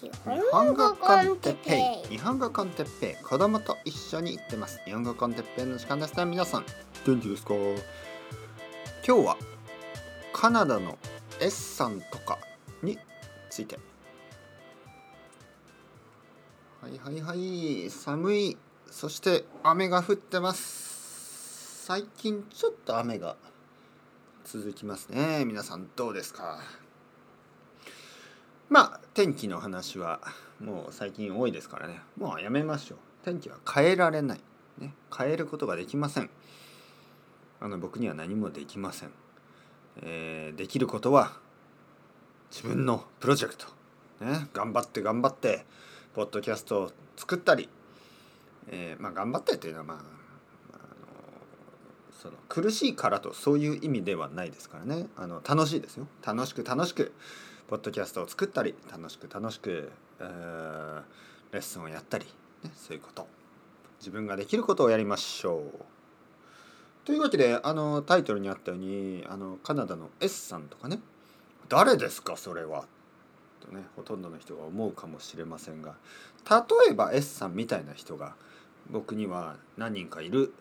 [0.00, 0.12] 日日
[0.52, 2.08] 本語コンテッペイ。
[2.16, 3.24] 日本語コンテッペイ。
[3.24, 4.80] 子供と一緒に行ってます。
[4.84, 6.24] 日本語コンテッペイの時間ですね。
[6.24, 6.64] 皆さん。
[7.04, 7.54] 元気ですか？
[7.54, 9.36] 今日は
[10.32, 10.96] カナダの
[11.40, 12.38] S さんとか
[12.80, 12.96] に
[13.50, 13.76] ついて。
[16.80, 17.90] はいはいはい。
[17.90, 18.56] 寒い。
[18.88, 21.86] そして雨が降ってます。
[21.86, 23.34] 最近ちょっと雨が
[24.44, 25.44] 続きますね。
[25.44, 26.60] 皆さんどうですか？
[28.68, 30.20] まあ天気の話は
[30.60, 32.00] もう最近多いですからね。
[32.16, 32.98] もうやめましょう。
[33.24, 34.40] 天気は変えられない、
[34.78, 36.30] ね、変えることができません。
[37.58, 39.10] あの僕には何もできません、
[40.02, 41.32] えー、できることは
[42.52, 43.66] 自分のプロジェクト、
[44.20, 45.66] ね、頑張って頑張って
[46.14, 47.68] ポッドキャストを作ったり、
[48.68, 49.98] えー、まあ頑張ってっていうのはまあ
[52.22, 55.08] その苦しいからとそういう意味ではないですからね。
[55.16, 56.06] あの楽しいですよ。
[56.24, 57.12] 楽しく楽しく。
[57.68, 60.24] ポッドキャストを作ったり楽しく楽しく、レ
[61.58, 62.24] ッスンをやったり、
[62.64, 63.28] ね、そういうこと。
[64.00, 65.84] 自分ができることをやりましょう。
[67.04, 71.00] というわけであのタイトルにあったようにあのカナダの S さんとかね。
[71.68, 72.38] 誰ですか？
[72.38, 72.86] それは。
[73.60, 75.96] とねほとんどの人が思うかもしれませんが。
[76.50, 78.34] 例えば S さんみたいな人が
[78.88, 80.54] 僕には何人かいる。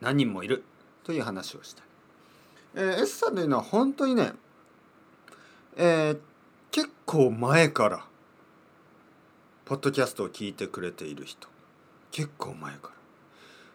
[0.00, 0.64] 何人もいる。
[1.04, 1.84] という話をした、
[2.74, 4.32] えー、S さんというのは本当にね
[5.80, 6.18] えー、
[6.72, 8.04] 結構前から
[9.64, 11.46] ポッドキャストを聞いてくれている人。
[12.10, 12.94] 結構前から。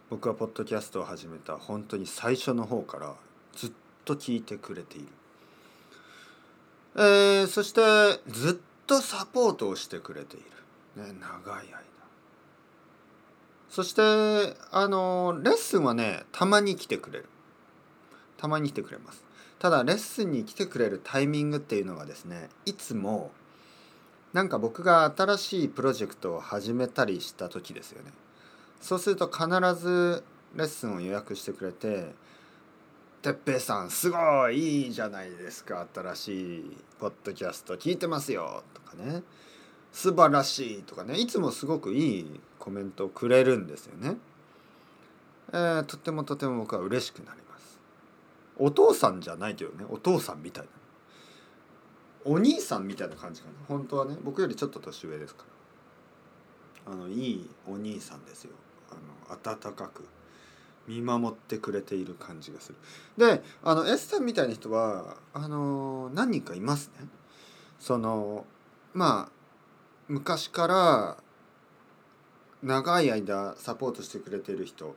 [0.09, 3.13] 僕はポッドキャストを始めた本当に最初の方から
[3.55, 3.71] ずっ
[4.03, 5.07] と聞いてくれている、
[6.97, 7.79] えー、そして
[8.27, 10.41] ずっとサポートをしてくれてい
[10.97, 11.79] る、ね、長い間。
[13.69, 14.01] そして
[14.71, 17.29] あのレッスンはねたまに来てくれる。
[18.43, 19.23] たまに来てくれます。
[19.57, 23.31] ただレッスンに来てくれるタイミングっていうのがですねいつも
[24.33, 28.11] なんか僕が新しいプロジェクトを始めたりした時ですよね。
[28.81, 29.47] そうすると必
[29.81, 30.25] ず
[30.57, 32.13] レッスンを予約してくれて
[33.23, 39.23] 「哲平さんすごいいいじゃないですか新しいポッドキャスト聞いてますよ」とかね
[39.93, 41.17] 「素晴らしい」とかね。
[41.17, 44.17] いつもすごくいいコメントをくれるんですよね。
[45.53, 47.42] えー、とてもとても僕は嬉しくなり
[48.57, 50.69] お父さんじゃないけどねお父さんみたいな。
[52.25, 53.53] お兄さんみたいな感じかな。
[53.67, 55.43] 本当はね僕よりちょっと年上ですか
[56.85, 56.93] ら。
[56.93, 58.51] あのいいお兄さんですよ。
[58.91, 60.05] あの温かく
[60.87, 62.77] 見守ってくれている感じがする。
[63.17, 67.07] であの S さんみたいな人はあの何人かいますね。
[67.79, 68.45] その
[68.93, 69.31] まあ
[70.07, 71.17] 昔から
[72.61, 74.95] 長い間サポートしてくれてる人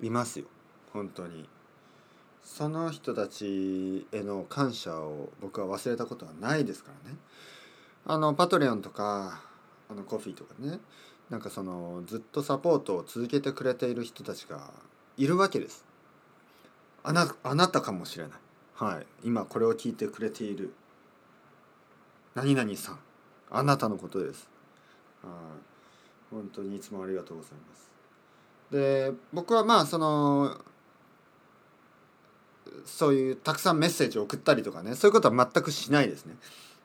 [0.00, 0.46] いますよ。
[0.92, 1.48] 本当に。
[2.48, 7.16] その人たちへの感謝を僕は忘れたことはないですからね。
[8.06, 9.42] あのパトレオンとか
[9.88, 10.80] あのコフィーとかね。
[11.28, 14.72] なんかそのずっとサポートを続けてくれている人たちが
[15.18, 15.84] いるわけです。
[17.04, 18.32] あなあなたかもしれない。
[18.74, 19.06] はい。
[19.22, 20.72] 今これを聞いてくれている。
[22.34, 22.98] 何々さん。
[23.50, 24.48] あなたのことです。
[25.22, 25.32] はい。
[26.34, 27.90] 本当にいつもありがとうございます。
[28.72, 30.58] で僕はまあその
[32.86, 36.36] そういうたくさんメッセージを送ったりとかねそういうことは全くしないですね。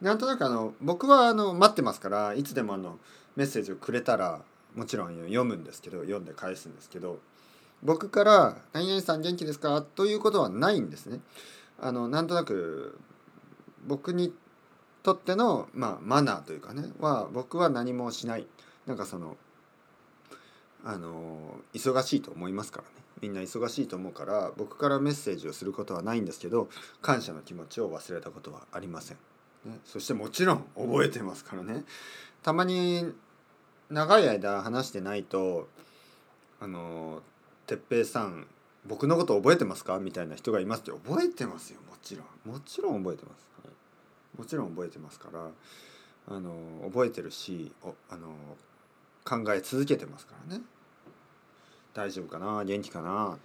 [0.01, 2.99] なんとなくあの僕はあの待ってますからいつでもあの
[3.35, 4.41] メッセージをくれたら
[4.75, 7.19] もちろん読むんですけど読んで返すんですけど
[7.81, 11.21] 僕から「何々さん元気ですか?」ということはないんですね。
[11.79, 12.97] あのなんとなく
[13.85, 14.33] 僕に
[15.03, 18.47] とっての、まあ、マナーというかねは僕は何もしない
[18.85, 19.37] なんかその
[20.85, 22.89] あの忙しいと思いますからね。
[23.21, 26.67] みんな忙しいと思うから僕からメッセージをすることはないんですけど
[27.01, 29.17] 感謝の気持ちを忘れたことはありません、
[29.65, 31.83] ね、そしてもちろん覚えてますからね。
[32.41, 33.13] たまに
[33.89, 35.69] 長い間話してないと
[36.59, 37.21] あの
[37.65, 38.47] 哲平さん
[38.85, 39.99] 僕のこと覚えてますか？
[39.99, 40.91] みたいな人がいますって。
[40.91, 41.79] 覚えてますよ。
[41.87, 42.51] もちろん。
[42.51, 45.49] もちろん覚えてます、はい、もちろん覚えてますから
[46.27, 46.51] あの
[46.87, 48.27] 覚えてるしおあの
[49.23, 50.61] 考え続けてますからね。
[51.93, 52.63] 大丈夫かな？
[52.63, 53.37] 元気かな？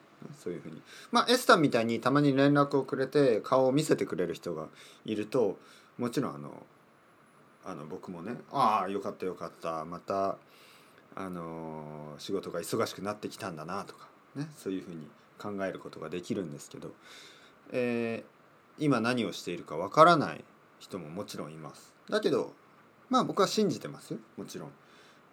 [0.42, 0.82] そういうふうに。
[1.12, 4.66] まあエスタみたいにたまに連絡をくれて顔を見せてくれる人が
[5.04, 5.58] いると
[5.96, 6.66] もちろんあの
[7.64, 9.84] あの僕もねああよかったよかった。
[9.84, 10.36] また
[11.14, 15.08] あの仕事が忙しくなってきたんだなとかねそういうふうに
[15.38, 16.92] 考えることができるんですけど、
[17.72, 20.44] えー、今何をしているかわからない
[20.78, 21.92] 人ももちろんいます。
[22.08, 22.52] だけど
[23.08, 24.18] まあ僕は信じてますよ。
[24.36, 24.70] もちろん。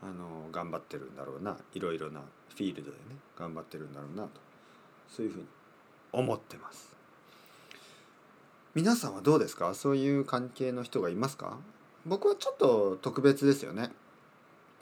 [0.03, 3.03] あの頑張ってるんだろうないろいろなフィールドでね
[3.37, 4.29] 頑張ってるんだろうなと
[5.09, 5.45] そういうふうに
[6.11, 6.95] 思ってます。
[8.73, 9.73] 皆さんはどうですか？
[9.73, 11.57] そういう関係の人がいますか？
[12.05, 13.91] 僕はちょっと特別ですよね。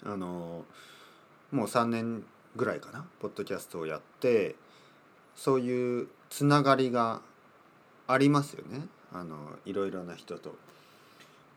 [0.05, 0.65] あの
[1.51, 2.23] もう3年
[2.55, 4.55] ぐらいかなポッドキャストをやって
[5.35, 7.21] そういうつながりが
[8.07, 8.87] ありますよね。
[9.13, 10.55] あのいろいろな人と。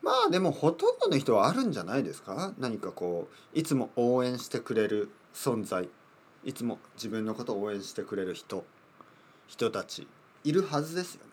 [0.01, 2.53] まあでもほとんどの人はあるんじゃないですか？
[2.59, 5.89] 何かこういつも応援してくれる存在
[6.45, 8.63] いつも自分のことを応援してくれる人
[9.47, 10.07] 人たち
[10.43, 11.31] いるはずですよね。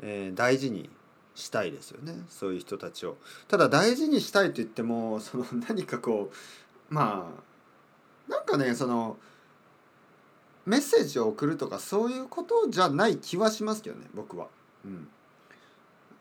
[0.00, 0.90] えー、大事に
[1.34, 3.16] したいですよねそういう人たちを。
[3.48, 7.28] ただ大事にしたいと言ってもその何かこうま
[8.28, 9.16] あなんかねその
[10.66, 14.46] メッセージを送るとかそういうことじゃない気はしますけどね僕は。
[14.84, 15.08] うん、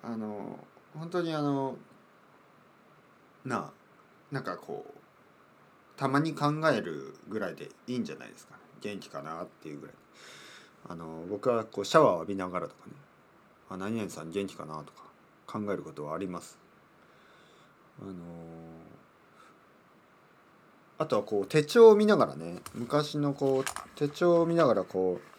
[0.01, 0.59] あの
[0.95, 1.75] 本当にあの
[3.45, 3.71] なあ
[4.31, 4.93] なんかこう
[5.97, 9.95] たまに考えるぐらいでいいんじゃないですか、ね、元気かなっていうぐらい。
[10.89, 12.93] あの僕はこうシャワーを浴びながらとかね。
[13.69, 15.03] あ何々さん元気かなとか
[15.47, 16.57] 考えることはあります。
[18.01, 18.11] あの
[20.97, 25.33] あとはこう手帳を見ながらね昔のこう手帳を見ながらこう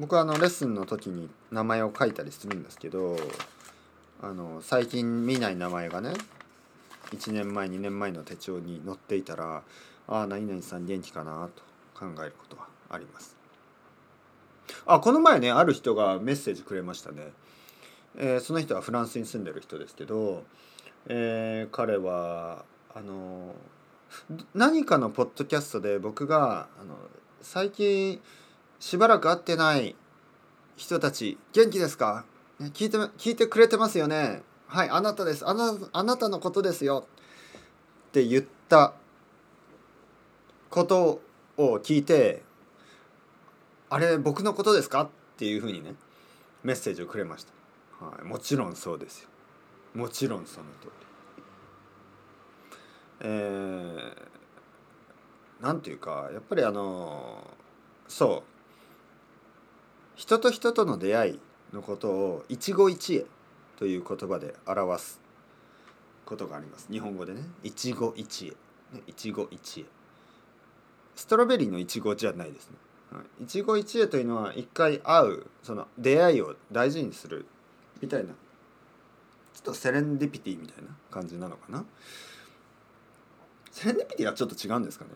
[0.00, 3.16] 僕はあのレッスンの時に名前を書いたりするんですけど
[4.22, 6.12] あの最近見ない名前がね
[7.10, 9.62] 1年前2年前の手帳に載っていたら
[10.06, 11.62] ああ何々さん元気かなと
[11.98, 13.36] 考えることはあります。
[14.86, 17.32] あこの前ねある人がメッセージくれましたね、
[18.16, 20.44] えー、その人はフランスに住んでる人ですけど、
[21.08, 22.64] えー、彼は
[22.94, 23.54] あの
[24.54, 26.96] 何かのポッドキャストで僕があの
[27.42, 28.20] 最近
[28.78, 29.96] しばらく会ってない
[30.76, 32.24] 人たち元気ですか？
[32.60, 34.42] 聞いて聞いてくれてますよね。
[34.66, 35.46] はいあなたです。
[35.46, 37.06] あなあなたのことですよ。
[38.08, 38.94] って言った
[40.70, 41.20] こと
[41.56, 42.42] を聞いて
[43.90, 45.02] あれ僕のことですか？
[45.02, 45.94] っていうふうにね
[46.62, 47.44] メッセージをくれまし
[48.00, 49.28] た、はい、もちろんそうですよ。
[49.94, 50.92] もちろんその通り。
[53.24, 57.50] えー、なんていうかやっぱりあの
[58.08, 58.48] そう。
[60.14, 61.40] 人と人との出会い
[61.72, 63.26] のことを一期一会
[63.78, 65.20] という言葉で表す
[66.24, 66.88] ことがあります。
[66.90, 67.42] 日本語でね。
[67.62, 68.56] 一期一会、
[68.96, 69.86] ね、一期一会。
[71.14, 72.76] ストロベリーのいちごじゃないですね。
[73.40, 77.46] 一期一会というのは一回会うその出会いを大事にする
[78.00, 78.32] みたいな。
[79.54, 81.84] ちょっとセレンディピティみたいな感じなのかな。
[83.70, 85.10] セレンディピティはちょっと違うんですかね。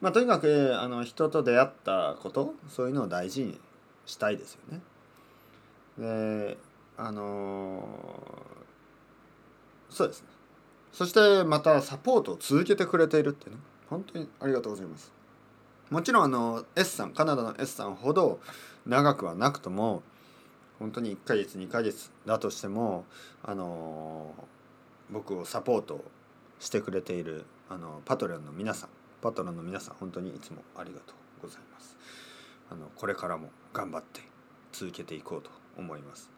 [0.00, 3.60] まあとにかくあの人と出会ったことそういうのを大事に
[4.04, 4.80] したいですよね。
[5.98, 6.58] で
[6.96, 7.84] あの
[9.90, 10.28] そうですね。
[10.92, 13.56] そしてまたサポートを続けてくれているってね。
[13.88, 15.12] 本当にありがとうございます。
[15.90, 18.40] もちろんあの S さんカナダの S さんほど
[18.86, 20.02] 長くはなくとも
[20.78, 23.04] 本当に1ヶ月2ヶ月だとしても
[23.42, 24.34] あの
[25.10, 26.02] 僕をサポート
[26.58, 28.88] してくれているあのパトレオンの皆さん
[29.20, 31.96] パトロンの皆さん本当にいつもありがとうございます。
[32.70, 34.22] あのこれからも頑張って
[34.72, 36.30] 続けていこうと思います。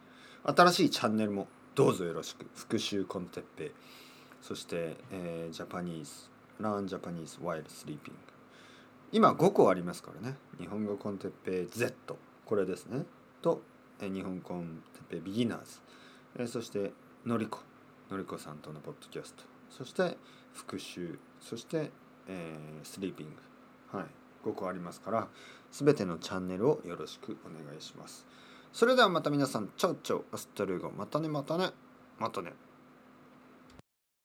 [0.45, 2.47] 新しいチャンネルもどうぞよろしく。
[2.55, 3.73] 復習コンテッペ
[4.41, 6.11] そして、えー、ジャパニーズ
[6.61, 8.21] ランジャパニーズワイルスリーピング
[9.13, 10.37] 今5個ありますからね。
[10.59, 13.05] 日本語コンテッペ Z これですね。
[13.43, 13.63] と、
[14.01, 15.81] えー、日本コンテッペビギナーズ、
[16.37, 16.93] えー、そして
[17.25, 17.61] のりこ。
[18.11, 19.45] のりこさんとのポッドキャスト。
[19.71, 20.17] そして
[20.53, 21.91] 復習そして、
[22.29, 23.29] えー、スリーピン
[23.91, 24.07] グはい。
[24.45, 25.29] 5個ありますから
[25.73, 28.27] 全てのチャンネルをよろしくお願いします。
[28.75, 31.71] それではまた皆さん、チャウチャウ、アスタルゴ、またねまたね、
[32.19, 32.53] またね。